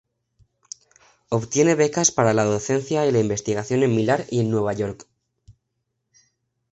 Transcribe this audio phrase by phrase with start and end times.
[1.29, 5.05] Obtiene becas para la docencia y la investigación en Milán y en Nueva York.